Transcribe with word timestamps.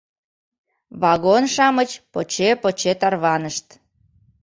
Вагон-шамыч 1.01 1.91
поче-поче 2.13 2.93
тарванышт. 2.99 3.67